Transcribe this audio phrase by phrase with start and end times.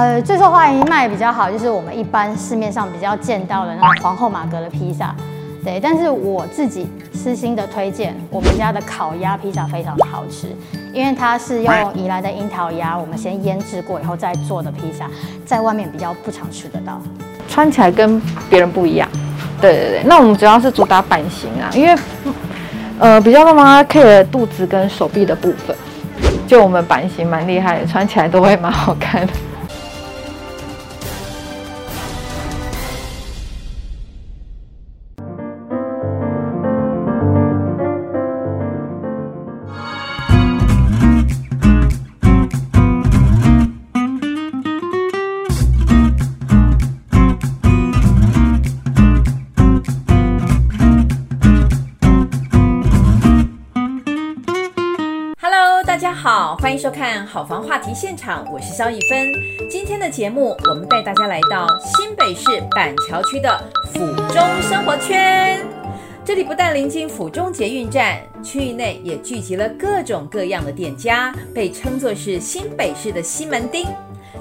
[0.00, 5.14] 呃，最受欢迎卖比较好，就是我们一般市面上比较见到的那个皇后玛格的披萨。
[5.62, 10.56] 对，但是我自己私心的推荐，我们家的烤鸭披萨非常的好吃，
[10.94, 15.06] 因为它是用宜兰的樱桃鸭，我们先腌制过以后再做的披萨，
[15.44, 16.98] 在外面比较不常吃得到，
[17.46, 19.06] 穿起来跟别人不一样。
[19.60, 21.94] 对对对，那我们主要是主打版型啊，因为
[22.98, 25.76] 呃比较帮他 care 肚子跟手臂的部分，
[26.46, 29.32] 就我们版型蛮厉害的，穿起来都会蛮好看的。
[57.32, 59.32] 好房话题现场，我是肖一芬。
[59.70, 63.56] 今天的节目，我们带大家来到新北市板桥区的
[63.92, 64.00] 府
[64.34, 65.64] 中生活圈。
[66.24, 73.86] 这里不但临近府中捷运站，区域内也聚集了各种各样的店家，被称作是新北市的西门町。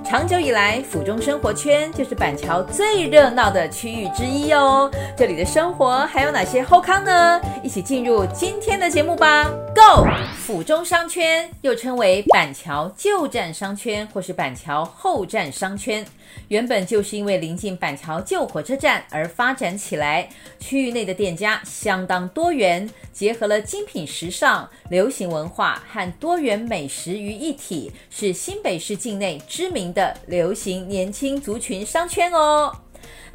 [0.03, 4.89] 长久以来，府中生活圈就是板桥最热闹的区域之一哦。
[5.16, 7.39] 这里的生活还有哪些后康呢？
[7.61, 10.08] 一起进入今天的节目吧，Go！
[10.36, 16.03] 府中商圈又称为板桥旧站商圈或是板桥后站商圈，
[16.47, 20.30] 原本就是因为临近板桥旧火车站而发展起来。
[20.59, 32.75] 区域内的店家相当多元，结合了精品时尚、流行文化和多元美食于一体，是新北市境内知名的流行年轻族群商圈哦。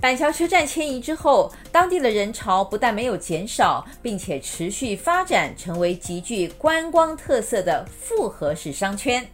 [0.00, 9.26] 板桥车站迁移之后，当地的人潮不但没有减少，并且持续发展成为极具观光特色的复合式商圈。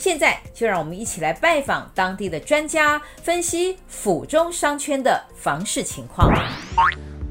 [0.00, 6.32] 现在就让我们一起来拜访当地的专家，分析府中商圈的房市情况。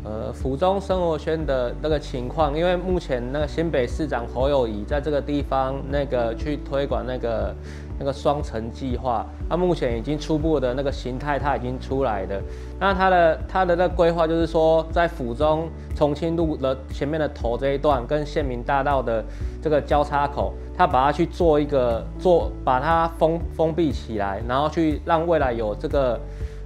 [0.05, 7.55] 呃，府中生活圈的那个情况，因为目前那个新北市长侯友谊在这个地方那个去推广那个。
[7.99, 12.41] 那个双城计划，它目前已经初步的那个形态，它已经出来的。
[12.79, 19.23] 那它的它的那规划就是说，在府中重庆路的前面的头这一段，跟县民大道的
[19.61, 26.17] 这个交叉口，它把它去做一个做，把它封封闭起来，然后去让未来有这个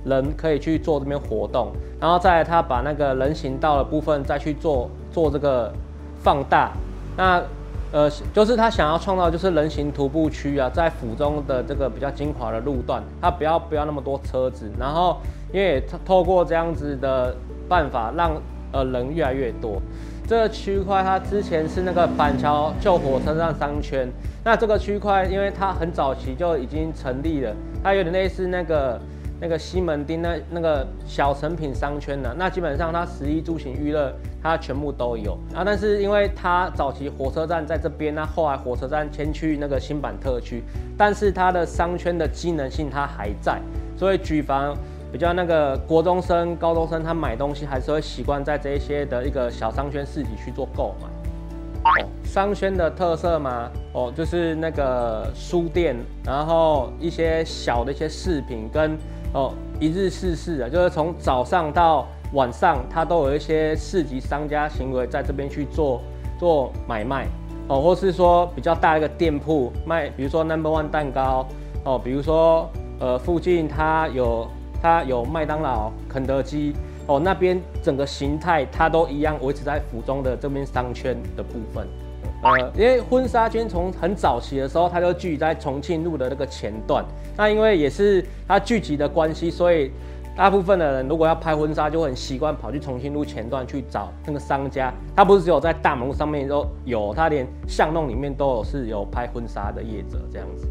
[0.06, 5.74] 人可以去做这边活动，然后再它把那个人行道的部分再去做做这个
[6.20, 6.72] 放大，
[7.18, 7.42] 那。
[7.94, 15.22] 呃，就是他想要创造就是人行徒步区啊，在府中的这个比较精华的路段，他不要不要那么多车子，然后
[15.54, 17.36] 因为透过这样子的
[17.70, 18.32] 办法，让
[18.72, 19.80] 呃人越来越多。
[20.28, 24.10] 这个区块它之前是那个板桥旧火车站商圈，
[24.44, 27.54] 那这个区块因为它很早期就已经成立了，
[27.84, 29.00] 它有点类似那个。
[29.44, 34.10] 那个西门町那那个小成品商圈呢，那基本上它十一住行娱乐
[34.42, 35.64] 它全部都有啊。
[35.66, 40.64] 但是因为它早期火车站在这边，那后来火车站迁去那个新板特区，
[40.98, 43.60] 但是它的商圈的机能性它还在，
[43.98, 44.74] 所以举凡
[45.12, 52.06] 比较那个国中生、高中生，他买东西还是会习惯在这一些的一个小商圈市集去做购买。
[52.24, 58.98] 商圈的特色嘛，哦，就是那个书店，然后一些小的一些饰品跟。
[59.34, 66.02] 哦，一日市市啊，就是从早上到晚上，它都有一些市集商家行为在这边去做
[66.40, 67.28] 做买卖
[67.68, 71.48] 哦，或是说比较大一个店铺卖，比如说 Number One 蛋糕
[71.84, 74.48] 哦，比如说呃附近它有
[74.82, 76.74] 它有麦当劳、肯德基
[77.08, 81.88] 哦，那边整个形态它都一样维持在府中的这边商圈的部分。
[82.44, 87.04] 呃，因为婚纱圈从很早期的时候，它就聚集在重庆路的那个前段。
[87.38, 89.90] 那因为也是它聚集的关系，所以
[90.36, 94.94] 大部分的人如果要拍婚纱，就很习惯跑去重庆路前段去找那个商家。
[95.16, 100.68] 它不是只有在大马路上面都有，它连巷弄里面都有是有拍婚纱的业者这样子。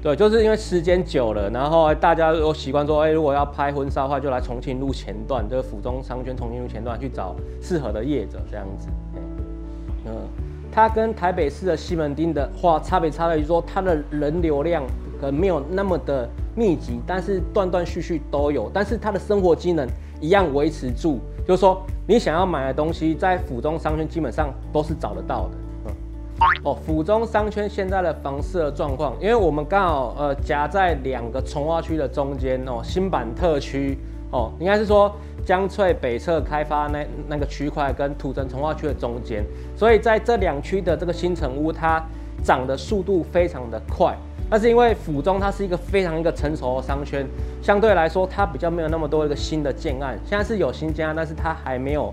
[0.00, 8.88] 对，就是因为时间久了，然后大家都习惯说，哎，如果要拍婚纱的话，就来重庆路前段，就是府中商圈重庆路前段去找适合的业者这样子。
[10.70, 14.82] 它跟台北市的西门町的话差别差在于说，它的人流量
[15.20, 19.88] 可能没有那么的密集，但是断断续续都有，但是它的生活机能
[20.20, 21.18] 一样维持住。
[21.46, 25.50] 就是说，你想要买的东西，在府中商圈基本上都是找得到的。
[25.86, 25.92] 嗯，
[26.64, 33.98] 哦，府中商圈现在的房市的状况，因为我们刚好呃夹在两个重划区的中间哦，新版特区
[34.30, 35.10] 哦，应该是说。
[35.48, 39.42] 江翠北侧开发那那个区块跟土城重划区的中间，
[39.74, 42.04] 所以在这两区的这个新城屋，它
[42.44, 44.14] 涨的速度非常的快。
[44.50, 47.26] 但是因为府中它是一个非常一个成熟的商圈，
[47.62, 52.12] 相对来说它比较没有那么多一个新的建案，现在是有新建案，但是它还没有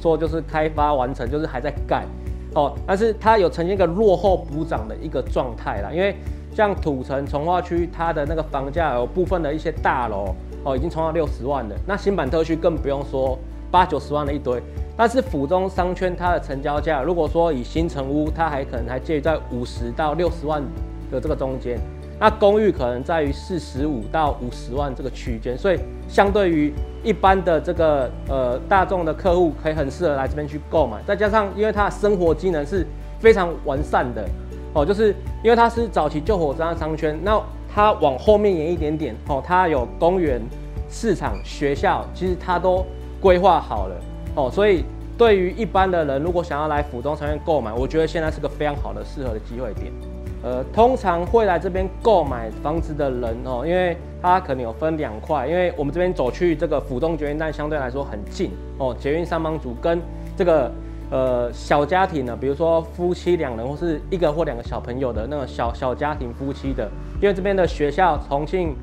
[0.00, 2.04] 说就是开发完成，就是还在盖
[2.54, 2.72] 哦。
[2.86, 6.14] 但是它有呈现一个落后补涨的一个状态啦，因为
[6.54, 10.32] 像土城重划区，它的那个房价有部分的一些大楼
[10.66, 13.38] 哦，已经冲到六十万了，那新版特区更不用说
[13.70, 14.60] 八九十万的一堆。
[14.96, 20.60] 但是府中商圈它的成交价，如果说以新成屋，它还可能还介于在五十到六十万
[21.08, 21.78] 的这个中间，
[22.18, 25.78] 那公寓可能在于四十五到五十万这个区间，所以
[26.08, 26.74] 相对于
[27.04, 30.96] 一般的这个呃大众的客户，可以很适合来这边去购买。
[31.06, 32.84] 再加上因为它的生活机能是
[33.20, 34.28] 非常完善的
[34.72, 35.14] 哦，就是
[35.44, 37.40] 因为它是早期救火车的商圈，那
[37.76, 40.40] 它往后面延一点点哦，它有公园、
[40.88, 42.82] 市场、学校，其实它都
[43.20, 43.94] 规划好了。
[44.34, 44.82] 哦，所以
[45.18, 49.92] 对于一般的人，如果想要来府中商圈购买，我觉得现在是个非常好的适合的机会点。
[50.42, 60.00] 呃，通常会来这边购买房子的人哦，因为它可能有分两块，因为我们这边走去这个府中捷运站相对来说很近哦，捷运上班族跟
[60.34, 60.72] 这个
[61.10, 66.88] 呃小家庭呢，比如说夫妻两人或是一个或两个小朋友的那种小小家庭夫妻的，
[67.20, 68.74] 因为这边的学校重庆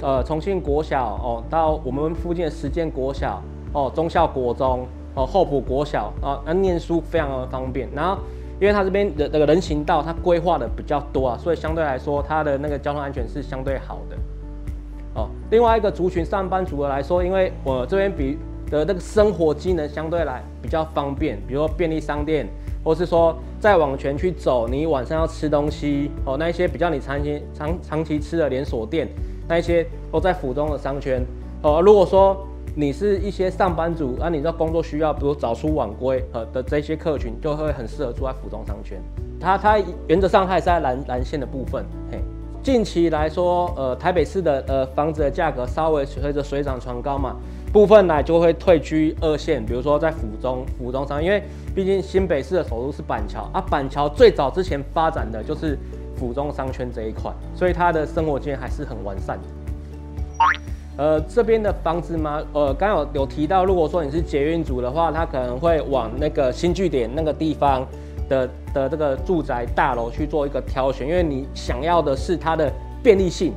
[0.00, 3.42] 呃重庆国小哦，到我们附近的实践国小。
[3.74, 7.86] 哦，忠孝国中，哦，后埔国小，啊，那念书非常的方便。
[7.94, 8.16] 然后，
[8.58, 14.16] 因为它这边的那个人行道，它规划的比较多啊，所以相对来说，它的那个交通安全是相对好的。
[15.16, 18.38] 哦，另外一个族群上班族的来说，因为我这边比
[18.70, 22.46] 的那个生活机能相对来比较方便，比如说便利商店，
[22.84, 29.08] 或是说再往前去走，你晚上要吃东西，哦，那一些比较你长期长长期吃的连锁店，
[29.48, 31.24] 那一些都在府中的商圈。
[31.62, 39.00] 哦，如果说你是一些上班族，啊，你的工作需要，比如早出晚归，呃的这些客群，就会很适合住在府中商圈。
[39.40, 41.84] 它它原则上还是在蓝蓝线的部分。
[42.12, 42.18] 嘿，
[42.62, 47.34] 近期来说，呃，台北市的呃房子的价格稍微随着水涨船高嘛，
[47.72, 51.42] 部分呢就会退居二线，比如说在府中府中商，因为
[51.74, 55.78] 毕竟新北市的首都是板桥啊，板桥最早之前发展的就是
[56.16, 59.44] 府中商圈这一块，所以它的生活经验还是很完善的。
[60.96, 62.42] 呃，这边的房子吗？
[62.52, 67.86] 呃，刚有有提到，如果说你是捷运族的话，他可能会往那个新据点那个地方
[68.28, 73.52] 的的这个住宅大楼去做一个挑选，因为你想要的是它的便利性。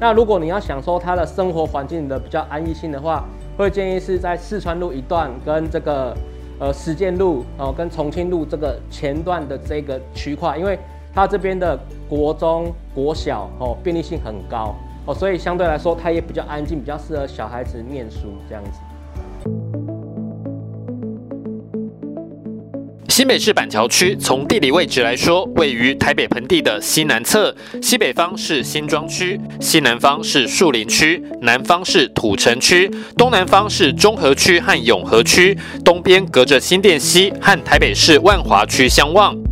[0.00, 3.24] 那如果你要享受它的生活环境的比较安逸性的话，
[3.56, 6.14] 会建议是在四川路一段跟这个
[6.58, 10.78] 呃实践路哦、跟重庆路这个前段的这个区块，因为
[11.14, 14.74] 它这边的国中国小哦、便利性很高。
[15.06, 19.85] 哦，所以相对来说，它也比较安静，比较适合小孩子念书这样子。
[23.16, 39.45] 新北市板桥区从地理位置来说，位于台北盆地的西南侧，西北方是新庄区，西南方是树林区，南方是土城区，东南方是中和区和永和区，东边隔着新店西和台北市万华区相望。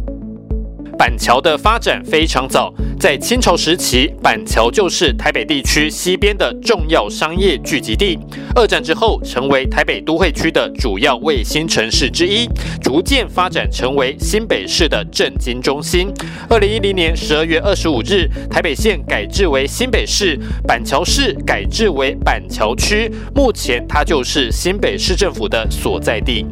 [0.96, 8.18] 板桥的发展非常早，在清朝时期，板桥就是台北地区西边的重要商业聚集地。
[8.54, 12.48] 二战之后，成为台北都会区的主要卫星城市之一，
[12.80, 16.08] 逐渐发展成为新北市的政经中心。
[16.48, 26.46] 二零一零年十二月二十五日，台北县改制为新北市，板桥市改制为板桥区，目前它就是新北市政府的所在地。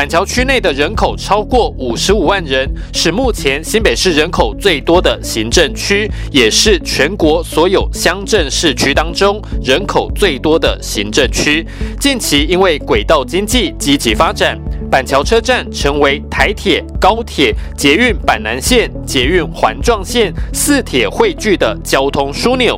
[0.00, 11.66] 板桥区内的人口超过五十五万人，是目前新北市人口最多的行政区，也是全国所有乡镇市区当中人口最多的行政区。
[12.00, 14.58] 近期因为轨道经济积极发展。
[14.90, 22.76] 板桥车站成为台铁、高铁、捷运板南线、捷运环状线四铁汇聚的交通枢纽。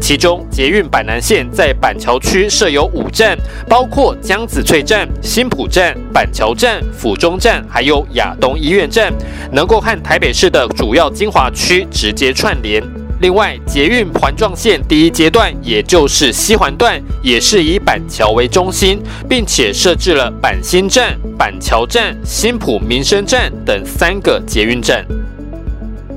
[0.00, 3.38] 其中，捷运板南线在板桥区设有五站，
[3.68, 9.12] 包括江子翠站、新埔站、板桥站、府中站，还有亚东医院站，
[9.50, 12.80] 能够和台北市的主要精华区直接串联。
[13.20, 25.04] 另外，捷运环状线第一阶段，也就是西环段，也是以板桥为中心，并且设置了板新站、板桥站、新浦民生站等三个捷运站。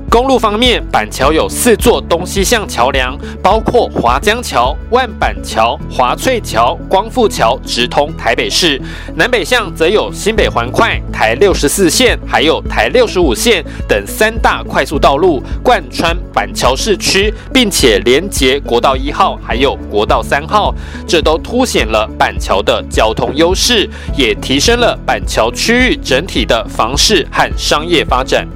[0.08, 8.80] 公路方面，板桥有四座东西向桥梁，包括华江桥、万板桥、华翠桥、光复桥，直通台北市；
[9.14, 20.74] 南北向则有新北环快、台六十四线，还有台六十五线等三大快速道路贯穿板桥市区，并且连接国道一号还有国道三号，
[21.06, 23.86] 这都凸显了板桥的交通优势，
[24.16, 28.46] 也提升了板桥区域整体的房市和商业发展。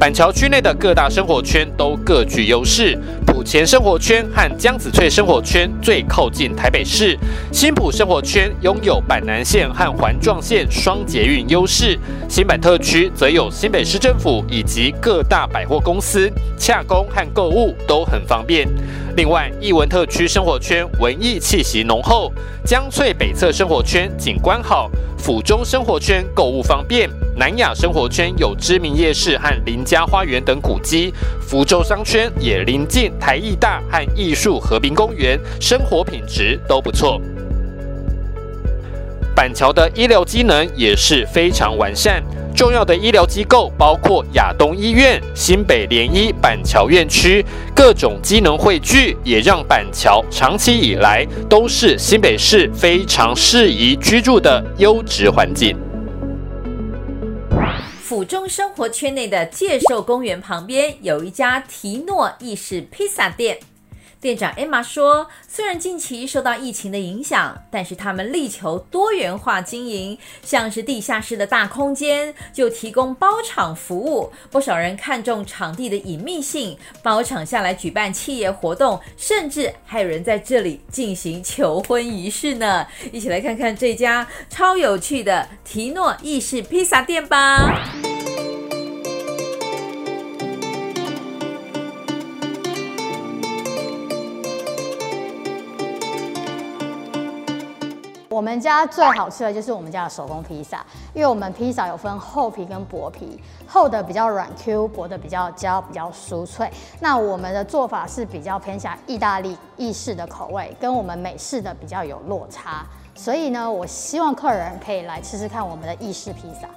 [0.00, 2.98] 板桥区内的各大生活圈都各具优势。
[3.26, 7.18] 埔前生活圈和江子翠生活圈最靠近台北市，
[7.52, 11.98] 新埔生活圈拥有板南线和环状线双捷运优势。
[12.30, 18.66] 新板特区则有新北市政府以及各大百货公司，洽公和购物都很方便。
[19.18, 22.32] 另外，艺文特区生活圈文艺气息浓厚，
[22.64, 37.20] 江翠北侧生活圈景观好，府中生活圈购物方便，南雅生活圈有知名夜市和林家花园等古迹，福州商圈也临近台艺大和艺术和平公园，生活品质都不错。
[39.34, 42.22] 板桥的医疗机能也是非常完善。
[42.54, 47.44] 重要的医疗机构包括亚东医院、新北联医板桥院区，
[47.74, 55.76] 各种机能汇聚，也让板桥长期以来都是新北市非常适宜居住的优质环境。
[58.10, 63.69] 府中生活圈内的界寿公园旁边有一家提诺意式披萨店。
[64.20, 74.30] 店长 Emma 说：“虽然近期受到疫情的影响，但是他们力求多元化经营，像是地下室的大空间就提供包场服务。
[74.50, 82.86] 不少人看重场地的隐秘性，包场下来举办企业活动，甚至还有人在这里进行求婚仪式呢。
[83.10, 87.88] 一起来看看这家超有趣的提诺意式披萨店吧。”
[98.32, 106.70] 我们家最好吃的就是我们家的手工披萨，因为我们披萨有分厚皮跟薄皮，厚的比较软 Q，薄的比较焦，比较酥脆。
[107.00, 112.86] 那我们的做法是比较偏向意大利意式的口味，跟我们美式的比较有落差。
[113.16, 116.68] 所以呢，我希望客人可以来吃吃看我们的意式披萨。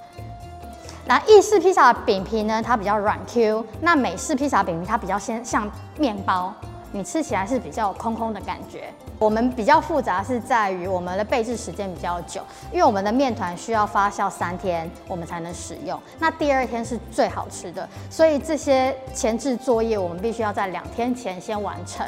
[1.06, 6.52] 那意式披萨饼皮呢，它比较软 Q，那美式披萨饼皮它比较先像面包。
[6.94, 8.84] 你吃起来是比较空空的感觉。
[9.18, 16.00] 我们比较复杂是在于我们的备制时间比较久，因为我们的面团需要发酵三天，我们才能使用。
[16.20, 22.06] 那第二天是最好吃的，所以这些前置作业我们必须要在两天前先完成。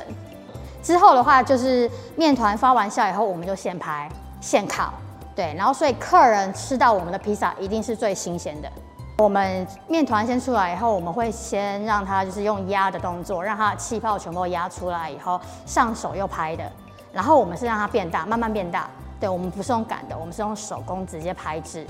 [0.84, 4.08] 之后的话就是面团发完酵以后，我们就现拍
[4.40, 4.94] 现烤，
[5.34, 8.70] 对，然后所以客人吃到我们的披萨一定是最新鲜的。
[9.18, 16.70] 我们面团先出来以后，我们会先让它就是用压的动作，让它气泡全部压出来以后，上手又拍的，
[17.14, 18.90] 然后我们是让它变大，慢慢变大。
[19.18, 21.86] 对，我们不是用擀的，我们是用手工直接拍制，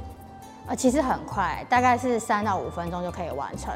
[0.68, 3.74] 呃，其实很快，大概是三到五分钟就可以完成。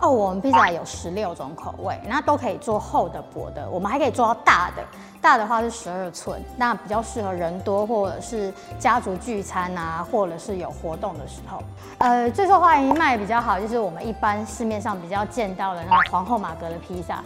[0.00, 4.82] 哦，我们披萨有十六种口味，那都可以做厚的、薄的，我们还可以做到大的。
[5.20, 11.62] 大的话是十二寸，那比较适合人多或者是家族聚餐啊，或者是有活动的时候。
[11.98, 17.22] 呃，最受欢迎卖比较好，就是我们一般市面上比较见到的那个皇后玛格的披萨。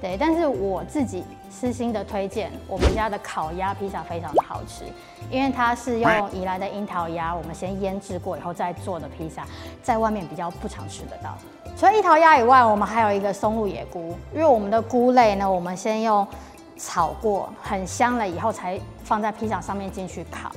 [0.00, 4.84] 对，但是我自己私心的推荐，我们家的烤鸭披萨非常的好吃，
[5.30, 9.44] 因为它是用宜兰的樱桃鸭，我们先腌制过以后再做的披萨，
[9.82, 11.34] 在外面比较不常吃得到。
[11.78, 16.26] 除了樱桃鸭以外，我们还有一个松露野菇，因为我们的菇类呢，我们先用
[16.76, 20.50] 炒过，很香了以后才放在披萨上面进去烤。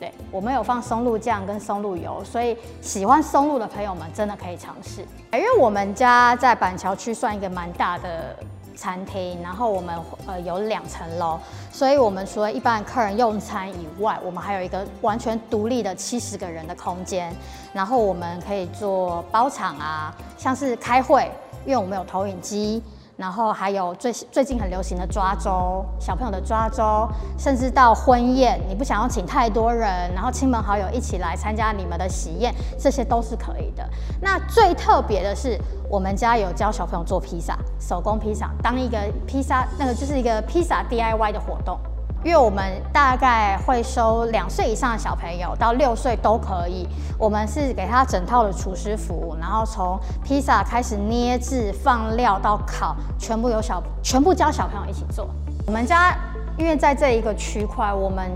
[0.00, 5.02] 对，我们有放松露酱跟松露油，所以喜欢松露的朋友们真的可以尝试。
[5.32, 8.36] 因为我们家在板桥区算一个蛮大的。
[8.76, 11.38] 餐厅，然后我们呃有两层楼，
[11.70, 17.32] 所以我们除了一般客人用餐以外，我们还有一个完全独立的七十个人的空间，
[17.72, 21.30] 然后我们可以做包场啊，像是开会，
[21.64, 22.82] 因为我们有投影机。
[23.16, 33.88] 然后还有最最近很流行的抓周，小朋友的抓周，甚至到婚宴，你不想要请太多人，然后亲朋好友一起来参加你们的喜宴，这些都是可以的。
[34.20, 41.78] 那最特别的是，我们家有教小朋友做披萨，手工披萨，当一个披萨，那个就是一个披萨 DIY 的活动。
[42.24, 46.88] 因为我们大概会收两岁以上的小朋友到六岁都可以，
[47.18, 55.28] 我们是给他整套的厨师服务，然后从披萨开始捏制、放料到烤，全部由小全部教小朋友一起做。
[55.66, 56.16] 我们家
[56.56, 58.30] 因为在这一个区块，我们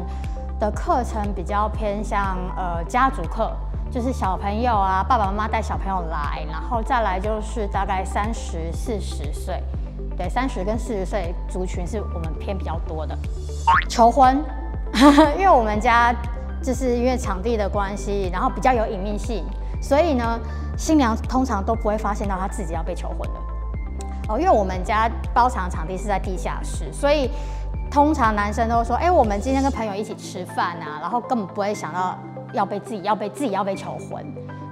[0.61, 3.51] 的课程比较偏向呃家族课，
[3.91, 9.63] 就是小朋友啊，爸爸妈妈带小朋友来，然后再来就是大概三十四十岁。
[10.19, 13.17] 对，三十跟四十岁族群是我们偏比较多的。
[13.89, 14.45] 求婚，
[15.39, 16.13] 因为我们家
[16.61, 19.45] 就是因为场地的关系，然后比较有隐秘性，
[19.81, 20.41] 所以呢，
[20.77, 23.41] 新娘通常都不会发现到她自己要被求婚的。
[24.29, 27.31] 哦，因为我们家包场场地是在地下室，所以
[27.89, 32.19] 通常男生都说：“哎，我们今天跟朋友一起吃饭啊，然后根本不会想到
[32.53, 34.27] 要被自己要被自己要被求婚。”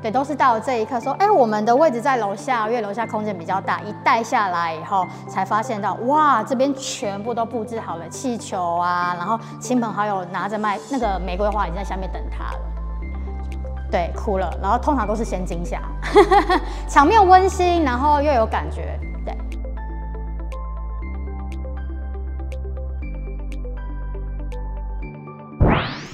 [0.06, 3.80] 也，都是到了这一刻说，哎，我们的位置在楼下，因为楼下空间比较大。
[3.80, 12.60] 一带下来以后，才发现到，哇，这边全部都布置好了气球啊，然后亲朋好友拿着卖那个玫瑰花已经在下面等他了。
[13.90, 15.80] 对，哭了，然后通常都是先惊吓，
[16.88, 18.98] 场面温馨，然后又有感觉。
[19.24, 19.36] 对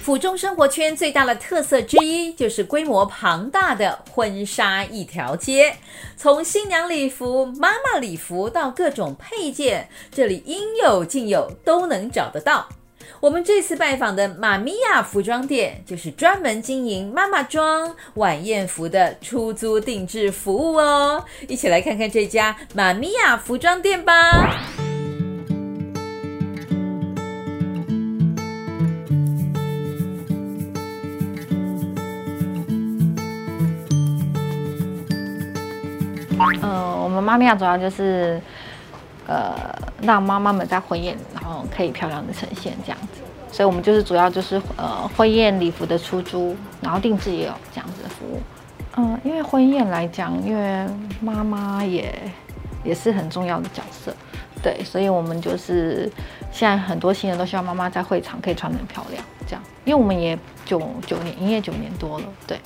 [0.03, 5.77] 府中生活圈最大的特色之一就是规模庞大的婚纱一条街，
[6.17, 12.69] 从新娘礼服、妈妈礼服到各种配件，这里应有尽有，都能找得到。
[13.21, 21.25] 我们这次拜访的玛咪亚服装店，就是专门经营妈妈装、晚宴服的出租定制服务哦。
[21.47, 24.82] 一起来看看这家玛咪亚服装店吧。
[36.63, 38.41] 呃，我们妈咪啊主要就是，
[39.27, 39.55] 呃，
[40.03, 43.21] 让妈妈们在婚宴，然后可以漂亮的呈现这样子。
[43.51, 48.41] 所以，我们就是主要就是呃婚宴礼服的出租，然后定制也有这样子的服务。
[48.97, 50.87] 嗯、因为婚宴来讲，因为
[51.21, 52.15] 妈妈也
[52.83, 54.15] 也是很重要的角色，
[54.63, 56.11] 对，所以我们就是
[56.51, 59.63] 现在很多新人都希望妈妈在会场可以穿得很漂亮，这样。
[59.85, 62.59] 因为我们也九九年营业九年多了，对，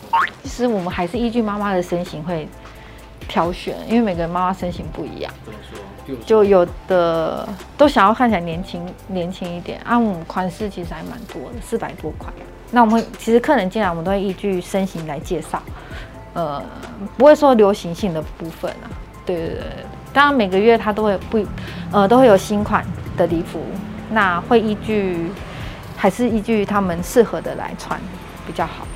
[0.44, 2.48] 其实我们还是依据妈妈的身形会。
[3.28, 5.32] 挑选，因为每个人妈妈身形不一样，
[6.24, 9.80] 就有的都想要看起来年轻年轻一点。
[9.84, 12.32] 啊，我们款式其实还蛮多的，四百多款。
[12.70, 15.62] 那我们会其实客人进来，我们都会依据身形来介绍，
[16.34, 16.62] 呃，
[17.16, 18.90] 不会说流行性的部分啊。
[19.24, 19.62] 对对对，
[20.12, 21.44] 当然每个月他都会不，
[21.90, 22.84] 呃，都会有新款
[23.16, 23.60] 的礼服，
[24.10, 25.30] 那会依据
[25.96, 28.00] 还是依据他们适合的来穿
[28.46, 28.86] 比较好。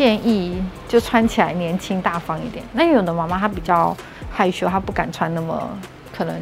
[0.00, 2.64] 建议就穿起来年轻大方一点。
[2.72, 3.94] 那有的妈妈她比较
[4.32, 5.68] 害羞，她不敢穿那么
[6.10, 6.34] 可能。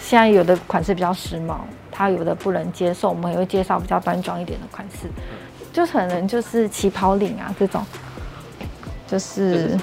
[0.00, 1.56] 现在有的款式比较时髦，
[1.92, 5.06] 她有的不能接受，我们也会介绍比较端庄一点的款式，
[5.70, 7.84] 就可能就是旗袍领啊这种，
[9.06, 9.78] 就是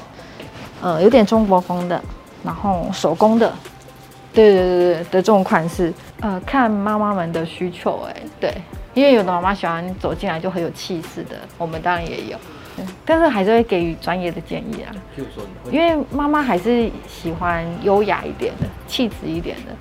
[0.81, 2.01] 呃有点中国风的，
[2.43, 3.53] 然后手工的，
[4.33, 8.51] 对对对对的这种款式，呃看妈妈们的需求哎，对，
[8.95, 12.37] 因为有的妈妈喜欢走进来就很有气势的，我们当然也有。
[13.05, 14.91] 但是还是会给予专业的建议啊，
[15.71, 19.71] 因为妈妈还是喜欢优雅一点的、气质一点的、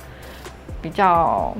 [0.80, 1.56] 比较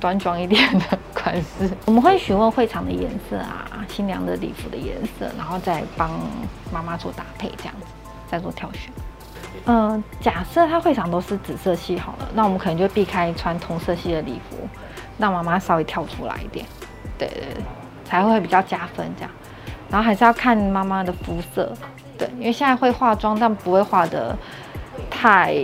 [0.00, 1.70] 端庄一点的款式。
[1.86, 6.10] 我们会询问会场的颜色啊，新娘的礼服的颜色，然后再帮
[6.72, 7.86] 妈妈做搭配，这样子
[8.28, 8.92] 再做挑选。
[9.66, 14.68] 嗯、呃，假设她会场都是紫色系好了，那我们可能就避开穿同色系的礼服，
[15.16, 16.66] 让妈妈稍微跳出来一点，
[17.16, 17.62] 对对对，
[18.04, 19.30] 才会比较加分这样。
[19.94, 21.72] 然后还是要看妈妈的肤色，
[22.18, 24.36] 对，因为现在会化妆，但不会化得
[25.08, 25.54] 太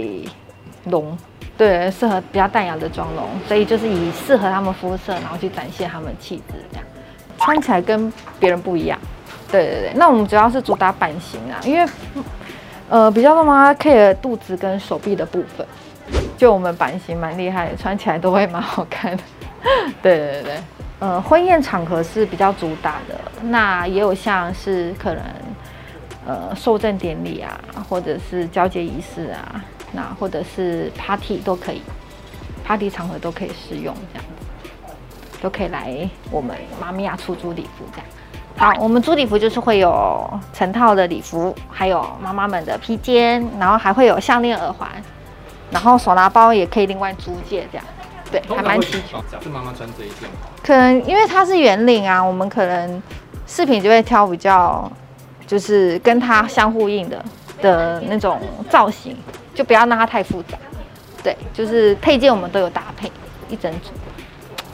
[0.85, 1.19] 浓，
[1.59, 6.87] 对，适合比较淡雅的妆容，所以就是以适合他们肤色，然后去展现他们气质，这样
[7.40, 8.97] 穿起来跟别人不一样。
[9.51, 11.85] 对对对，那我们主要是主打版型啊，因为
[12.88, 15.66] 呃比较多妈妈 care 肚子跟手臂的部分，
[16.38, 19.23] 就我们版型蛮厉害，穿起来都会蛮好看的。
[20.01, 20.53] 对 对对。
[21.01, 25.25] 呃，婚宴场合是比较主打的，那也有像是可能，
[26.27, 27.59] 呃，受赠典礼啊，
[27.89, 31.81] 或者是交接仪式啊，那或者是 party 都可以
[32.67, 34.95] ，party 场合都可以适用，这样子，
[35.41, 38.07] 都可以来我们妈咪呀出租礼服这样。
[38.59, 44.87] 好，我们租礼服就是会有成套的礼服，还有妈妈们的披肩，然后还会有项链、耳环，
[45.71, 47.87] 然后手拿包也可以另外租借这样。
[48.31, 49.21] 对，还蛮齐全。
[49.31, 50.29] 假设妈妈穿这一件，
[50.62, 53.03] 可能因为它是圆领啊，我们可能
[53.47, 54.90] 饰品就会挑比较，
[55.47, 57.25] 就是跟它相呼应的
[57.61, 59.16] 的那种造型，
[59.55, 60.57] 就不要让它太复杂。
[61.23, 63.11] 对，就是配件我们都有搭配
[63.49, 63.90] 一整组。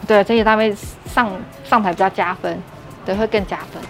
[0.06, 0.72] 对，整体搭配
[1.06, 1.28] 上
[1.64, 2.62] 上台比较加分，
[3.04, 3.82] 对，会更加分。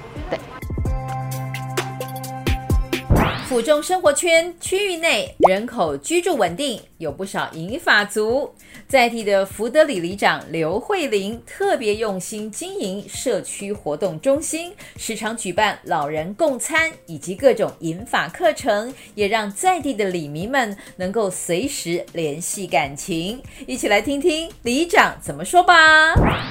[3.46, 8.52] 府中生活圈区域内人口居住稳定，有不少银发族。
[8.88, 23.40] 在地的福德里里长刘慧玲特别用心经营社区活动中心，时常举办老人共餐以及各种银发课程，也让在地的里民们能够随时联系感情。
[23.66, 25.74] 一起来听听里长怎么说吧。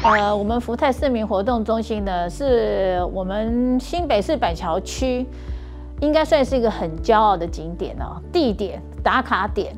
[0.03, 5.25] 呃，我们福泰市民活动中心呢，是我们新北市板桥区。
[6.01, 9.75] 应该算是一个很骄傲的景点哦，地点打卡点。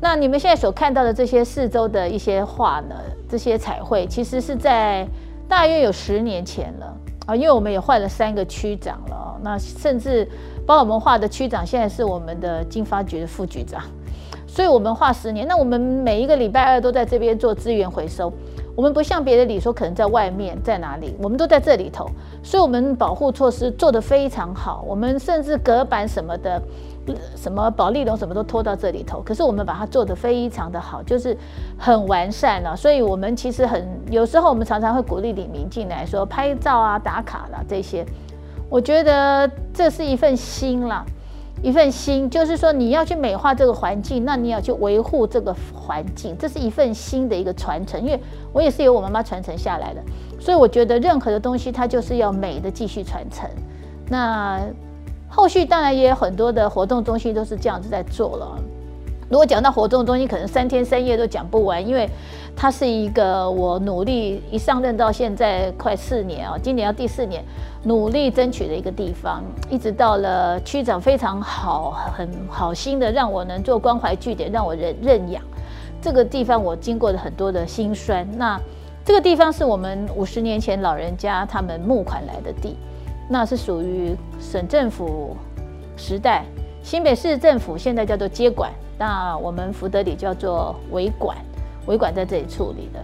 [0.00, 2.94] 那你们现在所看到的这些四周的一些画呢，
[3.28, 5.06] 这些彩绘，其实是在
[5.48, 10.28] 大约有十年前了啊，因为我们也换了三个区长了，那甚至
[10.66, 13.82] 帮我们画的区长现在是我们的经发局的副局长，
[14.46, 15.46] 所以我们画十年。
[15.48, 18.30] 那我们每一个礼拜二都在这边做资源回收，
[18.74, 22.08] 我们不像别的里说可能在外面在哪里，我们都在这里头，
[22.42, 26.60] 所以我们保护措施做得非常好，我们甚至隔板什么的。
[27.36, 31.36] 什么保利龙什么都拖到这里头，可是我们把它做得非常的好，就是
[31.76, 32.74] 很完善了。
[32.74, 38.06] 所以我们其实很有时候我们常常会鼓励里民进来说拍照啊、打卡啦这些。
[38.70, 41.04] 我觉得这是一份心啦，
[41.62, 48.00] 一份心，就是说你要去美化这个环境，那你要去维护这个环境，这是一份心的一个传承。
[48.00, 48.20] 因为
[48.52, 50.02] 我也是由我妈妈传承下来的，
[50.40, 53.48] 所以我觉得任何的东西它就是要美的继续传承。
[54.08, 54.60] 那。
[55.26, 58.56] 后续当然也有很多的活动中心都是这样子在做了。
[59.28, 62.08] 如果讲到活动中心，可能三天三夜都讲不完，因为
[62.54, 67.42] 它是一个我努力一上任到现在快四年啊，今年要第四年，
[67.82, 69.42] 努力争取的一个地方。
[69.70, 75.42] 一直到了区长非常好、很好心的让我能做关怀据点，让我认认养
[76.02, 78.28] 这个地方，我经过了很多的辛酸。
[78.36, 78.60] 那
[79.04, 82.76] 这个地方是我们五十年前老人家他们募款来的地。
[83.26, 85.34] 那是属于省政府
[85.96, 86.44] 时代，
[86.82, 91.36] 新北市政府现在叫做接管，那我们福德里叫做维管，
[91.86, 93.00] 维管在这里处理的。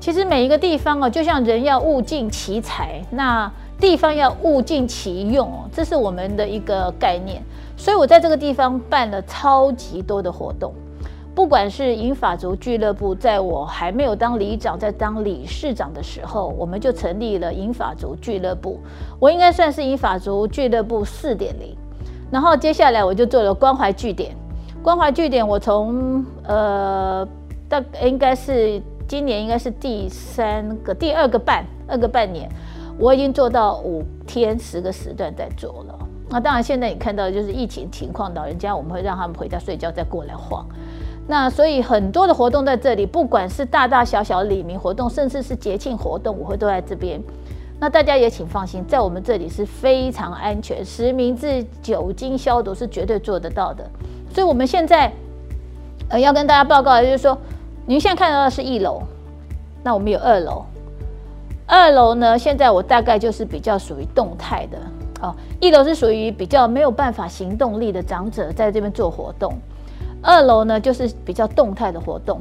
[0.00, 3.50] 其实每一个地方哦，就像人要物尽其才，那
[3.80, 7.42] 地方要物尽其用哦，这是我们的一个概念。
[7.76, 10.72] 所以我在这个地方办了超级多的活动。
[11.34, 18.80] 不管是银发族俱乐部，在我还没有当里长，在当理事长的时候，我们就成立了银发族俱乐部。
[19.18, 21.76] 我应该算是银发族俱乐部四点零。
[22.30, 24.34] 然后接下来我就做了关怀据点。
[24.86, 27.26] 关怀据点，我从呃，
[27.68, 32.48] 大应该是今年应该是第三个、第二个半、二个半年，
[32.96, 35.98] 我已经做到五天十个时段在做了。
[36.28, 40.64] 那当然，现在你看到就是疫情情况，老人家我们会让他们回家睡觉，再过来晃。
[41.26, 47.20] 那所以很多的活动在这里，不管是大大小小的礼民活动，甚至是节庆活动，我会都在这边。
[47.80, 53.84] 那大家也请放心，在我们这里是非常安全，实名制、酒精消毒是绝对做得到的。
[54.32, 55.12] 所以我们现在
[56.08, 57.36] 呃要跟大家报告的就是说，
[57.86, 59.02] 您现在看到的是一楼，
[59.82, 60.64] 那我们有二楼。
[61.66, 64.78] 二楼呢，现在我大概就是比较属于动态的
[65.20, 69.52] 哦，一楼是属于比较没有办法行动力的长者在这边做活动。
[70.22, 72.38] 二楼呢，就是比较动态的活动；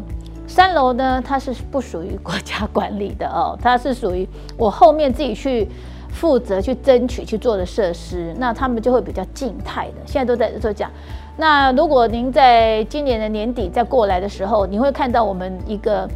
[0.48, 5.67] 三楼呢，它是不属于国家管理的哦，它是属于我后面自己去
[6.10, 8.32] 负责去争取去做的设施。
[8.38, 10.91] 那他们就会比较静态的，现在都在做讲。
[11.38, 16.08] 那如果您在今年的年底再过来的时候，你会看到我们一个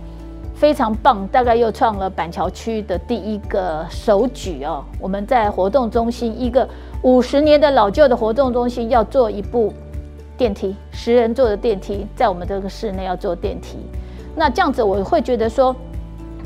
[0.56, 4.84] 非常棒，大概又创了板桥区的第一个首举哦。
[5.00, 6.68] 我们在活动中心一个
[7.04, 9.74] 五十年的老旧的活动中心要做一部。
[10.38, 13.78] 电梯，十人坐的电梯，在我们这个室内要做电梯，
[14.38, 15.76] 那这样子我会觉得说，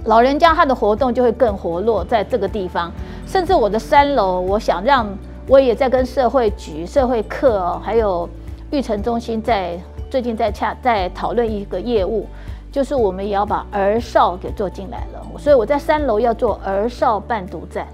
[0.05, 2.91] 老人家他的活动就会更活络在这个地方，
[3.27, 5.07] 甚至我的三楼，我想让
[5.47, 8.27] 我也在跟社会局、社会课哦，还有
[8.73, 12.25] 育成中心在最近在洽在讨论一个业务，
[12.71, 17.87] 就是我们也要把儿少给做进来了，所以我在三楼要做儿少伴读站，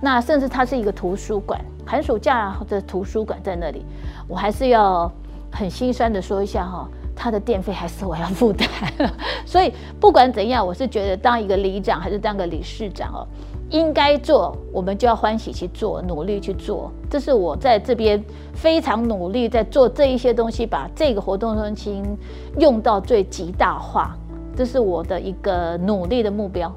[0.00, 1.60] 那甚至它是一个图书馆。
[1.84, 3.84] 寒暑假的图书馆在那里，
[4.26, 5.10] 我还是要
[5.52, 8.66] 很心酸的说一下哈，他的电费还是我要负担。
[9.44, 13.28] 所以不管怎样，我是觉得当一个里长还是当个理事长哦，
[13.70, 16.90] 应该做，我们就要欢喜去做，努力去做。
[17.10, 18.22] 这是我在这边
[18.54, 22.04] 非常努力在做这一些东西，把这个活动中心
[22.58, 24.16] 用到最极大化，
[24.56, 26.72] 这是我的一个努力的目标。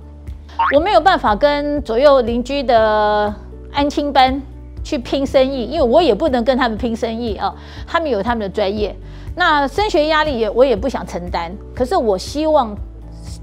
[0.75, 3.33] 我没有办法跟左右邻居的
[3.71, 4.41] 安亲班。
[4.83, 7.53] 去拼生意，因为我也不能跟他们拼生意啊、
[7.85, 8.95] 他们有他们的专业，
[9.35, 11.55] 那升学压力也我也不想承担。
[11.75, 12.75] 可是我希望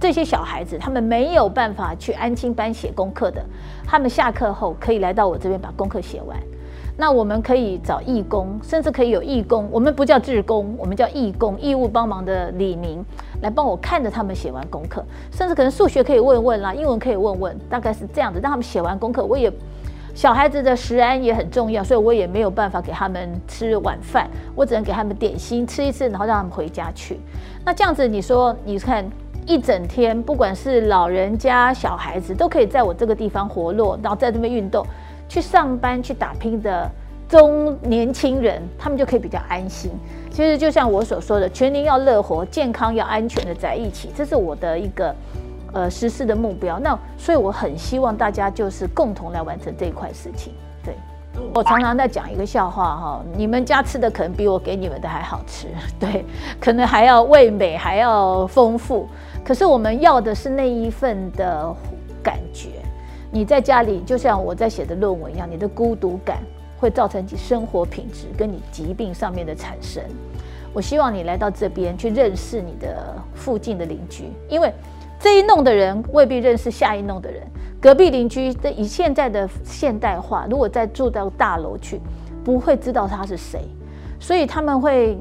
[0.01, 3.45] 这些小孩子，他们没有办法去安心班写功课的，
[3.87, 6.37] 他们下课后可以来到我这边把功课写完。
[6.97, 13.05] 那我们可以找义工，甚至可以有义工，我们不叫志工，我们叫义工，义务帮忙的李明
[13.41, 19.53] 来帮我看着他们写完功课，甚至可能数学可以问问啦，英文可以问问，大概是这样子，让他们写完功课，我也。
[20.15, 27.21] 小孩子的食安也很重要，所以我也没有办法给他们吃晚饭，我只能给他们点心吃一次，然后让他们回家去。
[27.65, 29.09] 那这样子，你说，你看
[29.49, 34.87] 一整天，不管是老人家、小孩子，都可以在我这个地方活络，然后在这边运动、
[35.27, 36.87] 去上班、去打拼的
[37.27, 39.91] 中年轻人，他们就可以比较安心。
[40.31, 45.15] 其实就像我所说的，全龄要乐活，健康要安全的在一起，这是我的一个
[45.73, 46.79] 呃实施的目标。
[46.79, 50.53] 那所以我很希望大家就是共同来完成这一块事情。
[50.85, 50.95] 对，
[51.55, 56.23] 我常常在讲一个笑话哈，你们家吃的可能比我给你们的还好吃， 对，
[56.61, 59.09] 可能还要味美还要丰富。
[59.45, 61.75] 可是我们要的是那一份的
[62.23, 62.69] 感觉。
[63.31, 66.39] 你在家里就像我在写的论文一样，你的孤独感
[66.79, 70.03] 会造成你生活品质跟你疾病上面的产生。
[70.73, 74.73] 我希望你来到这边去认识你的附近的邻居，因为
[75.19, 77.43] 这一弄的人未必认识下一弄的人。
[77.81, 82.01] 隔壁邻居的以现在的现代化，如果再住到大楼去，
[82.45, 83.61] 不会知道他是谁，
[84.21, 85.19] 所以他们会。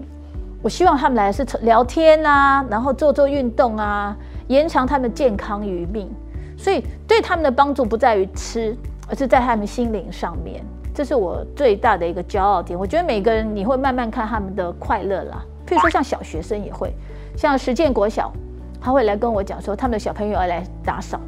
[0.62, 4.16] 我希望他们来是聊天啊，然后做做运动啊，
[4.48, 6.10] 延长他们健康余命。
[6.58, 8.76] 所以对他们的帮助不在于吃，
[9.08, 10.66] 而是在他们心灵上面。
[10.94, 12.78] 这是我最大的一个骄傲点。
[12.78, 15.46] 我觉得每个人你会慢慢看他们的快乐啦。
[15.68, 16.92] 譬如说像小学生也会，
[17.36, 18.34] 像实践国小，
[18.82, 21.20] 他会来跟我讲说他们的小朋友要来打扫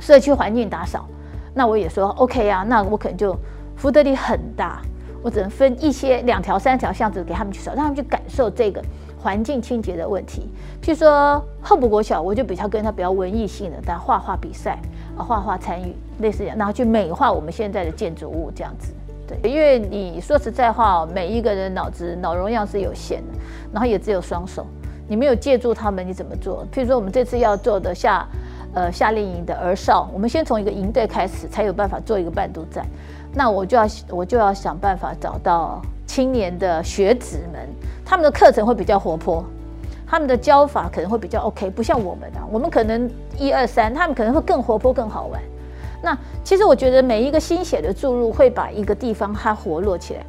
[0.00, 1.06] 社区环境打扫。
[1.52, 3.36] 那我也说 OK 啊，那我可能就
[3.76, 4.80] 福德力很大。
[5.26, 8.80] 我只能分一些两条三条巷子给他们去扫，让他们去感受这个
[9.18, 10.48] 环境清洁的问题。
[10.80, 14.78] 譬如说后埔国小，我就比较跟他比较文艺性的，但画画比赛
[15.18, 18.94] 啊，画画参与类似这样，然后去美化我们现在的建筑物这样子。
[19.26, 23.34] 对，因为你说实在话，每一个人脑子脑容量是有限的，
[23.72, 24.64] 然后也只有双手，
[25.08, 26.64] 你没有借助他们，你怎么做？
[26.72, 28.24] 譬如说我们这次要做的夏
[28.74, 32.86] 呃夏令营的儿少，我们先从一个营队开始，才有办法做一个半独站。
[33.38, 37.68] 那我就要我就要想办法找到青年的学子们，
[38.02, 39.44] 他们的课程会比较活泼，
[40.06, 45.38] 他们的教法可能会比较 OK，不像我们啊，我们可能一二三，他们可能会更活泼更好玩。
[46.02, 50.24] 那其实我觉得每一个新血的注入会把一个地方它活络起来。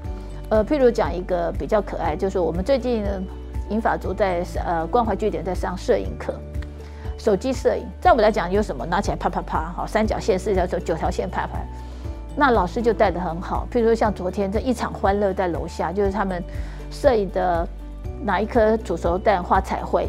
[0.50, 3.06] 呃，譬如讲一个比较可爱，就是我们最近
[3.70, 6.34] 银法族在呃关怀据点在上摄影课，
[7.18, 8.86] 手机摄影，在我们来讲有什么？
[8.86, 11.60] 拿起来啪啪啪，好，三角线、四条九九条线啪啪。
[12.40, 16.42] 那老师就带得很好，譬如说像昨天这一场欢乐在楼下，就是他们
[16.92, 17.68] 摄影的
[18.24, 20.08] 拿一颗煮熟蛋画彩绘。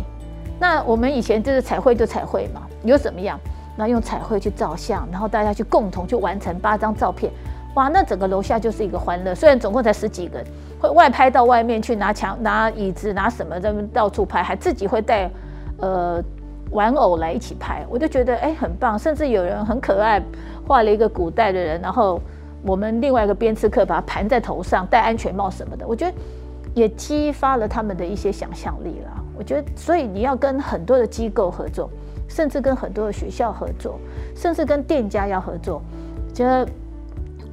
[0.61, 3.41] 那我们以前就是彩绘就彩绘嘛，有怎么样？
[3.77, 7.33] 那用彩绘去照相，然后大家去共同去完成八张照片，
[7.75, 9.35] 哇，那整个楼下就是一个欢乐。
[9.35, 10.47] 虽然总共才十几个人，
[10.81, 15.31] 会外拍到外面去拿墙、拿椅子、拿什么在到处拍，还自己会带
[15.79, 16.21] 呃
[16.73, 20.21] 玩偶来一起拍，我就觉得哎很棒，甚至有人很可爱。
[20.69, 22.21] 画了一个古代的人，然后
[22.63, 26.15] 我们另外一个编织课把它盘在头上，戴安全帽什么的，我觉得
[26.75, 29.25] 也激发了他们的一些想象力了。
[29.35, 31.89] 我觉得，所以你要跟很多的机构合作，
[32.29, 33.99] 甚至跟很多的学校合作，
[34.37, 35.81] 甚至跟店家要合作。
[36.35, 36.69] 觉得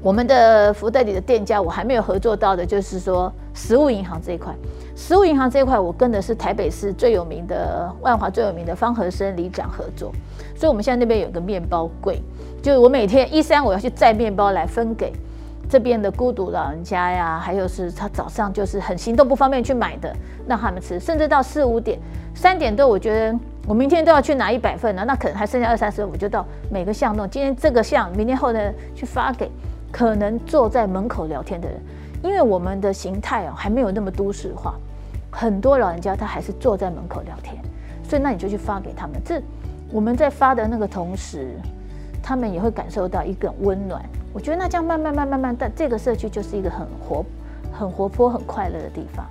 [0.02, 4.54] 我们的福袋里的店家，我还没有合作到的，就是说食物银行这一块。
[4.96, 10.12] 食物银行这一块，我跟的是台北市最有名的万华最有名的方和生里长合作，
[10.56, 12.22] 所以我们现在那边有个面包柜。
[12.62, 15.14] 就是我每天一三我要去载面包来分给
[15.70, 20.16] 这边的孤独老人家呀，还有是他早上就是很行动不方便去买的，
[20.48, 22.00] 让他们吃，甚至到四五点、
[22.34, 28.60] 三点多，我觉得我明天都要去拿一百份了，那可能还剩下二三十，我就到每个巷弄，今天这个巷，明天后呢
[28.96, 29.52] 去发给
[29.92, 31.78] 可能坐在门口聊天的人，
[32.24, 34.74] 因为我们的形态哦还没有那么都市化，
[35.36, 37.56] 很多老人家他还是坐在门口聊天，
[38.08, 39.42] 所以那你就去发给他们，这
[39.92, 41.50] 我们在发的那个同时。
[42.28, 47.24] 他们也会感受到一个温暖，我觉得那这样慢慢慢慢慢，但这个社区就是一个很活、
[47.72, 49.24] 很活泼、很快乐的地方。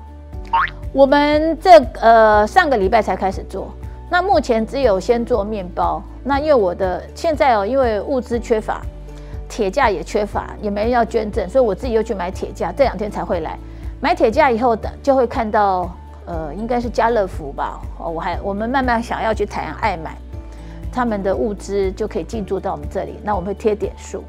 [0.93, 3.75] 我们这呃上个礼拜才开始做，
[4.09, 6.01] 那目前只有先做面包。
[6.23, 8.81] 那因为我的现在哦，因为物资缺乏，
[9.49, 13.59] 铁架也缺乏，也没人要捐赠，所以我自己又去买铁架，这两天才会来。
[14.01, 15.91] 买铁架以后的就会看到
[16.27, 17.81] 呃，应该是家乐福吧？
[17.99, 20.17] 哦，我还我们慢慢想要去台阳爱买。
[20.93, 24.23] 他们的物资就可以进驻到我们这里，那我们会贴点数，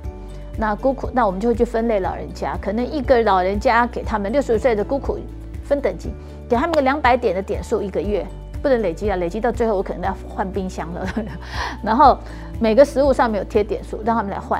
[0.58, 5.19] 那孤苦，那我们就会去分类老人家，可能一个老人家给他们六十岁的孤苦
[5.63, 6.10] 分等级，
[6.49, 8.25] 给他们个两百点的点数一个月，
[8.63, 11.08] 不能累积啊，累积到最后我可能要换冰箱了。
[11.86, 12.17] 然后
[12.60, 14.60] 每个食物上面有贴点数，让他们来换。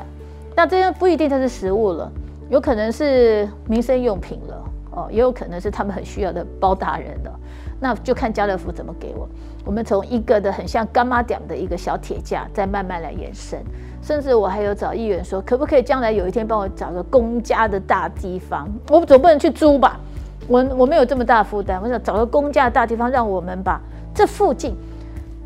[0.54, 2.08] 那这些不一定它是食物了，
[2.48, 4.65] 有可能是民生用品了，
[4.96, 7.32] 哦，也有可能是他们很需要的包大人的。
[7.78, 9.28] 那就看家乐福怎么给我。
[9.64, 13.62] 我们从一个的很像柑仔店的一个小铁架，再慢慢来延伸。
[14.00, 18.66] 甚至我还有找议员说，可不可以将来有一天帮我找个公家的大地方？
[18.88, 20.00] 我总不能去租吧？
[20.48, 23.78] 我我没有这么大负担，我想找个公家的大地方，让我们把
[24.14, 24.74] 这附近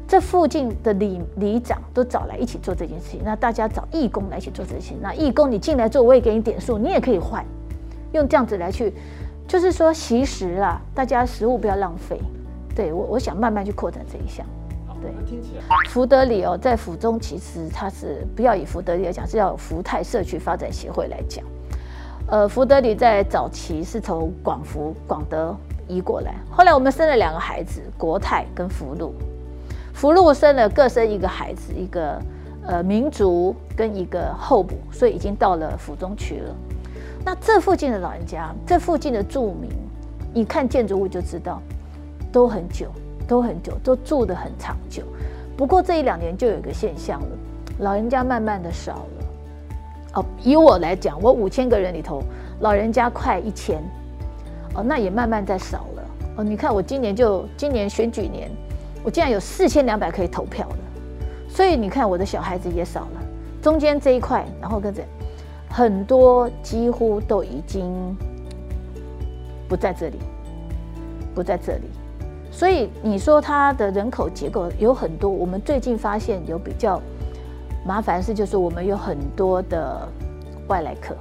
[0.07, 3.23] 这附近的里里长都找来一起做这件事情。
[3.25, 4.99] 那大家找义工来一起做这件事情。
[5.03, 7.45] 那义工你进来做，我也给你点数，你也可以换，
[8.13, 8.93] 用这样子来去。
[9.51, 12.21] 就是说，其实啊，大家食物不要浪费。
[12.73, 14.47] 对我，我想慢慢去扩展这一项。
[15.03, 15.11] 对，
[15.89, 21.45] 福德里哦，在府中其实它是不要以福德里来讲，是要福泰社区发展协会来讲。
[22.29, 25.57] 呃，福德里在早期是从广福、广德
[25.89, 29.13] 移过来，后来我们生了两个孩子，国泰跟福禄。
[29.93, 32.23] 福禄生了各生一个孩子，一个
[32.69, 36.55] 呃民族跟一个候补，所以已经到了府中区了。
[37.25, 39.71] 那这附近的老人家，这附近的住民，
[40.33, 41.61] 你看建筑物就知道，
[42.33, 42.87] 都很久，
[43.29, 45.03] 都很久，都住得很长久。
[45.57, 47.29] 不过这一两年就有一个现象了，
[47.81, 49.25] 老人家慢慢的少了。
[50.15, 52.23] 哦，以我来讲，我五千个人里头，
[52.61, 53.83] 老人家快一千，
[54.75, 56.03] 哦，那也慢慢在少了。
[56.37, 58.51] 哦，你看我今年就今年选举年。
[59.03, 60.77] 我竟然有四千两百可以投票的，
[61.49, 63.23] 所以你看我的小孩子也少了，
[63.63, 65.03] 中间这一块，然后跟着
[65.71, 68.17] 很多几乎都已经
[69.69, 70.19] 不在这里，
[71.33, 71.85] 不在这里，
[72.51, 77.01] 所以你说它的人口结构有很多，我们最近发现有比较
[77.87, 80.09] 麻烦的事，就是我们有很多的
[80.67, 81.15] 外来客、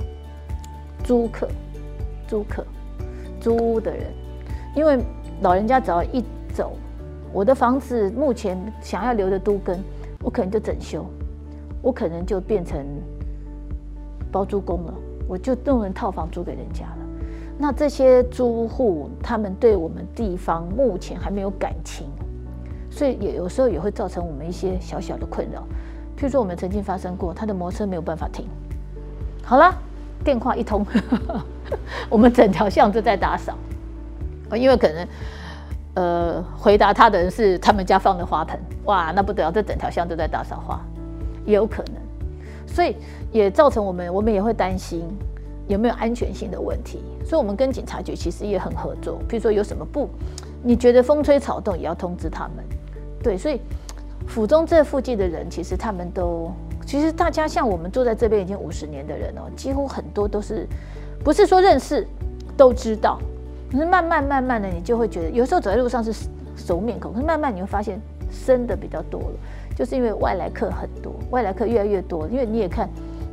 [1.03, 1.47] 租客、
[2.27, 2.65] 租客、
[3.39, 4.11] 租屋的人，
[4.75, 4.97] 因为
[5.41, 6.73] 老人家只要一走。
[7.31, 9.79] 我的房子目前想要留的都跟，
[10.23, 11.05] 我可能就整修，
[11.83, 12.83] 我可能就变成
[14.31, 14.93] 包租公了，
[15.27, 16.97] 我就弄成套房租给人家了。
[17.57, 22.07] 那这些租户他们对我们地方目前还没有感情，
[22.89, 25.61] 所以也有时候也会造成我们一些小小的困扰。
[26.17, 28.45] 譬如说，我们曾经发生过他的摩托车没有办法停，
[29.43, 29.73] 好了，
[30.23, 30.85] 电话一通，
[32.09, 33.53] 我们整条巷子在打扫，
[34.53, 35.07] 因为可能。
[35.95, 40.79] 呃，回答他的人是他们家放的花盆，哇，那不得了，这整条巷都在打扫花，
[41.45, 41.98] 也有可能，
[42.73, 42.95] 所以
[43.31, 45.03] 也造成我们，我们也会担心
[45.67, 50.09] 有没有安全性的问题，所以我们跟警察局其实也很合作，譬如说有什么不，
[50.63, 52.63] 你觉得风吹草动也要通知他们，
[53.21, 53.59] 对，所以
[54.27, 56.51] 府中这附近的人其实他们都，
[56.85, 60.67] 其实大家像我们住在这边已经五十年的人哦，几乎很多都是，
[61.23, 62.07] 不是说认识，
[62.55, 63.19] 都知道。
[63.71, 66.11] 可是慢慢慢慢的，你就会觉得，有时候走在路上是
[66.55, 68.01] 熟面孔，可是慢慢你会发现
[68.31, 69.35] 生的比较多了，
[69.79, 72.27] 就是因为外来客很多，外来客越来越多。
[72.27, 72.89] 因为你也看，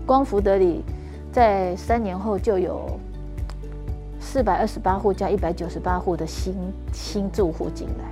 [0.07, 0.85] 光福德里
[1.33, 2.89] 在三年后就有
[4.21, 6.55] 四百二十八户加一百九十八户的新
[6.93, 8.05] 新住户进来，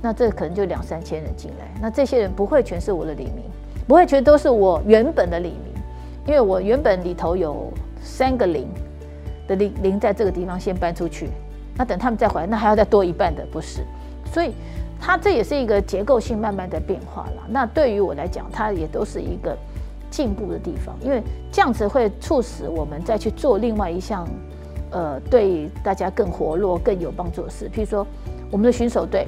[0.00, 1.78] 那这可能就两三千人进来。
[1.78, 3.44] 那这些人不会全是我的里民，
[3.86, 5.74] 不会全都是我原本的里民，
[6.26, 7.70] 因为我原本里头有
[8.00, 8.66] 三个零
[9.46, 11.28] 的零零在这个地方先搬出去。
[11.76, 13.82] 那等他们再回来，那还要再多一半的，不是？
[14.32, 14.54] 所以，
[15.06, 17.42] 它这也是一个结构性慢慢的变化了。
[17.46, 19.54] 那对于我来讲，它也都是一个
[20.10, 24.26] 进步的地方，因为这样子会促使我们再去做另外一项，
[24.90, 27.68] 呃，对大家更活络、更有帮助的事。
[27.68, 28.06] 譬如说，
[28.50, 29.26] 我们的巡守队，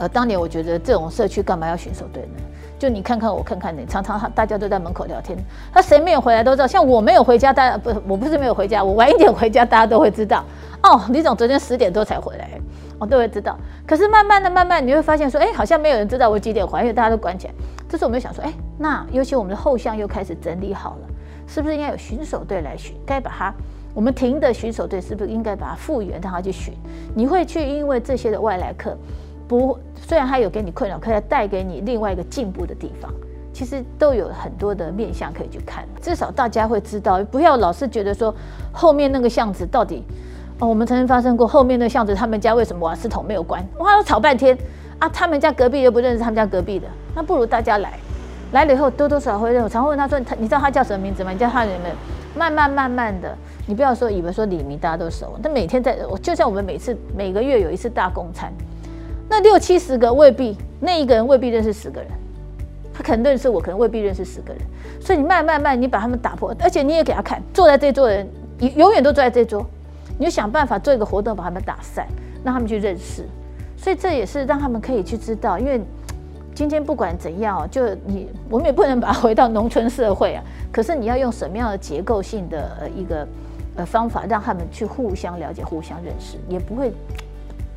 [0.00, 2.42] 呃，当年我觉得这种社区干嘛要巡守队呢？
[2.76, 5.38] 就你看看我看看你，常常大家都在门口聊天，
[5.72, 6.66] 他谁没有回来都知道。
[6.66, 10.44] 像我没有回家，大家不，我不是没有回家，我晚一点回家，大家都会知道。
[10.82, 12.50] 哦，李总昨天十点多才回来，
[12.98, 13.56] 我都会知道。
[13.86, 17.54] 可是慢慢的、慢慢，你会发现说，哎，好像没有人知道我几点回来，因为大家都关起来。
[17.88, 21.08] 这时候我们就想说，哎，那尤其我们的后巷又开始整理好了，
[21.46, 22.96] 是不是应该有巡守队来巡？
[23.06, 23.54] 该把它，
[23.94, 26.74] 我们停的巡守队是不是应该把它复原，让它去巡？
[27.14, 28.96] 你会去因为这些的外来客，
[29.46, 33.12] 不，虽然他有给你困扰，可以带给你另外一个进步的地方。
[33.52, 38.34] 其实都有很多的面向可以去看，至少大家会知道，不要老是觉得说
[38.70, 40.04] 后面那个巷子到底。
[40.58, 43.62] 哦，我们曾经发生过后面的巷子，他们家为什么瓦斯桶没有关？
[43.78, 44.56] 哇，要吵半天
[44.98, 45.06] 啊！
[45.10, 47.92] 他们家隔壁又不认识他们家隔壁的，那不如大家来，
[48.52, 49.62] 来了以后多多少少会认。
[49.62, 51.30] 我常会问他说：“他你知道他叫什么名字吗？
[51.30, 51.90] 你叫他人们
[52.34, 58.50] 慢慢慢慢的，你不要说以为说里民大家都熟，他每天在，就像我们每次每个月有一次大公餐，
[59.28, 62.10] 那六七十个未必那一个人未必认识十个人，
[62.94, 64.62] 他可能认识我，可能未必认识十个人。
[65.02, 68.26] 所以你慢慢慢，你把他们打破，而且你也给他看，坐在这桌的人
[68.60, 69.62] 永永远都坐在这桌。”
[70.18, 72.06] 你就想办法做一个活动，把他们打散，
[72.44, 73.24] 让他们去认识。
[73.76, 75.80] 所以这也是让他们可以去知道，因为
[76.54, 80.42] 今天不管怎样，就你我们也不能把它回到农村社会啊。
[80.72, 83.28] 可是你要用什么样的结构性的呃一个
[83.76, 86.90] 呃方法，让他们去互相了解、互相认识，也不会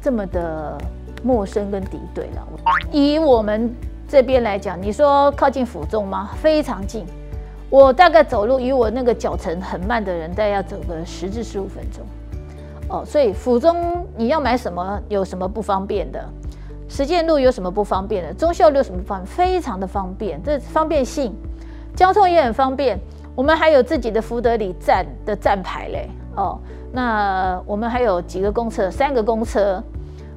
[0.01, 0.77] 这么的
[1.21, 2.47] 陌生跟敌对了。
[2.91, 3.69] 以我们
[4.07, 6.29] 这边来讲，你说靠近府中吗？
[6.41, 7.05] 非常近。
[7.69, 12.03] 我大概走路，以我那个脚程很慢的人，大概要走个十至十五分钟。
[12.89, 16.23] 哦，所以府中你要买什么，有什么不方便的？
[16.87, 18.33] 实践路有什么不方便的？
[18.33, 19.27] 忠孝路有什么不方便？
[19.27, 21.35] 非常的方便，这方便性，
[21.95, 22.99] 交通也很方便。
[23.35, 26.09] 我们还有自己的福德里站的站牌嘞。
[26.35, 26.57] 哦，
[26.91, 29.81] 那我们还有几个公车，三个公车。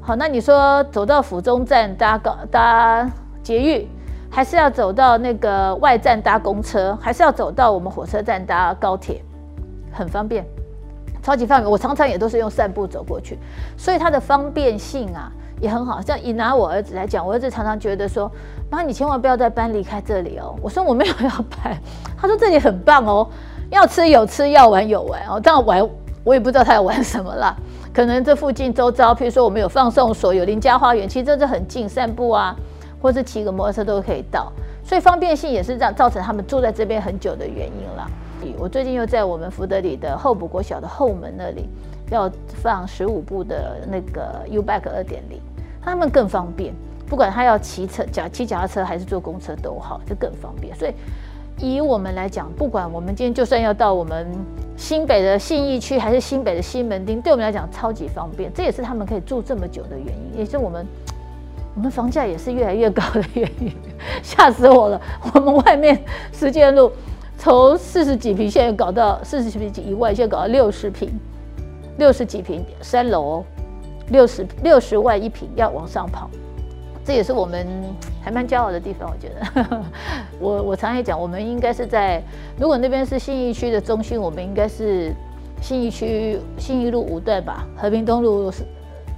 [0.02, 3.10] 好，那你说走到府中站搭高搭
[3.42, 3.88] 捷运，
[4.30, 9.22] 还是要走到那个外站搭公车，还是要走到我们火车站搭高铁，
[9.90, 10.44] 很方便，
[11.22, 11.70] 超级方便。
[11.70, 13.38] 我常常也都是用散步走过去，
[13.76, 16.00] 所以它的方便性啊也很好。
[16.00, 18.30] 像以拿我儿子来讲，我儿子常常觉得说
[18.68, 21.30] ：“妈，你千万不要再搬离开这里哦。”我说：“我没有要
[21.62, 21.76] 搬。
[22.20, 23.26] ”他说：“这里很棒哦，
[23.70, 25.88] 要吃有吃，要玩有玩哦。”这样玩
[26.24, 27.56] 我也不知道他要玩什么啦。
[27.92, 32.56] 可能这附近周遭，譬如说我们有放送所，有邻家花园，其实这是很近，散步啊。
[33.00, 34.52] 或是骑个摩托车都可以到，
[34.84, 38.06] 所以方便性也是让造成他们住在这边很久的原因啦。
[38.58, 41.68] 我最近又在我们福德里的后埔国小的后门那里
[42.10, 42.30] 要
[42.62, 45.40] 放十五部的那个 U-Bike 二点零，
[45.82, 46.74] 他们更方便，
[47.06, 50.74] 不管他要骑车、脚骑脚踏车还是坐公车都好，就更方便。
[50.76, 50.94] 所以
[51.58, 54.26] 以我们来讲，不管我们今天就算要到我们
[54.76, 60.86] 新北的信义区还是新北的西门町，对我们来讲超级方便，这也是他们可以住这么久的原因，也是我们。
[61.74, 63.72] 我们房价也是越来越高的原因，
[64.22, 65.00] 吓死我了！
[65.32, 65.98] 我们外面
[66.30, 66.92] 实践路
[67.42, 71.10] 从四十几平，现在搞到四十几平以外，现在搞到六十平，
[71.98, 73.42] 六十几平三楼，
[74.10, 76.30] 六十六十万一平要往上跑，
[77.04, 77.66] 这也是我们
[78.22, 79.10] 还蛮骄傲的地方。
[79.10, 79.84] 我觉得，
[80.38, 82.22] 我我常也讲，我们应该是在
[82.56, 85.12] 如果那边是信义区的中心，我们应该是
[85.60, 88.52] 信义区信义路五段吧，和平东路。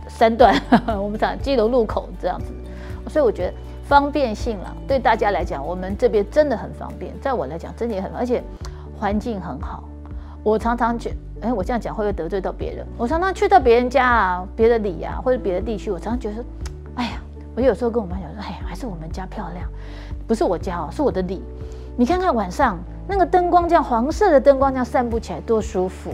[0.09, 0.55] 三段，
[1.03, 2.53] 我们讲基隆路口这样子，
[3.11, 3.55] 所以我觉得
[3.85, 7.12] 方便性了，对大家来讲，我们这边真的很方便。
[7.20, 8.43] 在我来讲，真的也很，而且
[8.99, 9.85] 环境很好。
[10.43, 12.87] 我常常觉，哎，我这样讲会不会得罪到别人？
[12.97, 16.45] 我常常去到别人家啊，别的里啊，或者别的地区，我常常觉得，
[16.97, 17.22] 哎呀，
[17.55, 19.68] 我有时候跟我妈讲说，哎呀，还是我们家漂亮，
[20.26, 21.43] 不是我家哦，是我的里。
[21.97, 26.11] 你看看晚上那个灯光，这样黄色的灯光这样散布起来多舒服。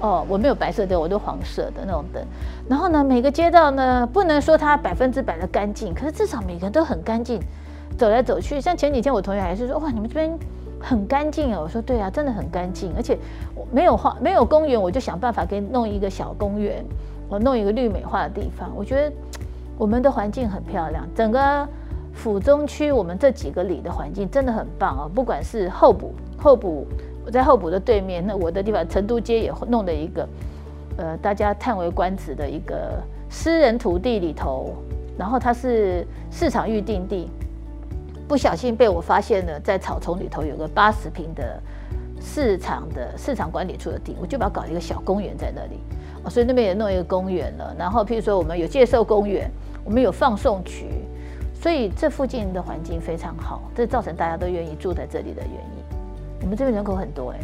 [0.00, 2.22] 哦，我没有白色的，我都黄色的那种灯。
[2.68, 7.40] 然后呢，每个街道呢，不能说它百分之百的干净，可是至少每个人都很干净，
[7.96, 8.60] 走来走去。
[8.60, 10.36] 像前几天我同学还是说，哇，你们这边
[10.78, 11.60] 很干净哦。
[11.62, 13.16] 我说对啊，真的很干净，而且
[13.54, 16.84] 我没有花，没有公园，我就想办法给弄一个小公园，
[17.28, 18.70] 我弄一个绿美化的地方。
[18.76, 19.16] 我觉得
[19.78, 21.66] 我们的环境很漂亮，整个
[22.12, 26.86] 府中区我们这几个里的环境真的很棒哦，不管是候补候补。
[27.24, 30.28] 我在候补的对面，那我的地方成都街也弄了一个，
[30.98, 34.74] 呃，大家叹为观止的一个私人土地里头，
[35.16, 37.30] 然后它是市场预定地，
[38.28, 41.58] 不小心被我发现了，在草丛里头有个八十坪的
[42.20, 45.80] 市场的市场管理处的地，我就把它搞一个小公园在那里，
[46.24, 47.74] 哦所以那边也弄一个公园了。
[47.78, 49.50] 然后譬如说我们有介绍公园，
[49.82, 50.86] 我们有放送区，
[51.54, 55.93] 所以这附近的环境非常好，这造成大家都愿意住在这里的原因。
[56.44, 57.40] 我们这边人口很多哎。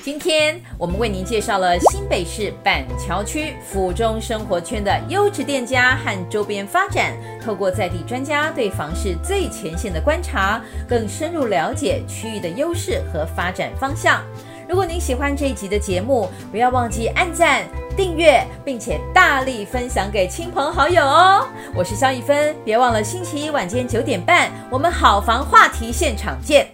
[0.00, 7.12] 今天我们为您介绍了新北市板桥区府中生活圈的优质店家和周边发展，
[7.42, 14.22] 透过在地专家对房市最前线的观察，更深入了解区域的优势和发展方向。
[14.68, 17.64] 如果您喜欢这一集的节目，不要忘记按赞、
[17.96, 21.46] 订阅，并且大力分享给亲朋好友哦。
[21.74, 26.73] 我是肖一芬，别忘了星期一晚间九点半，我们好房话题现场见。